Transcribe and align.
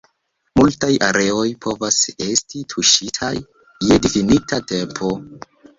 Multaj 0.59 0.87
areoj 1.07 1.45
povas 1.67 1.99
esti 2.31 2.65
tuŝitaj 2.75 3.33
je 3.91 4.03
difinita 4.09 4.65
tempo. 4.75 5.17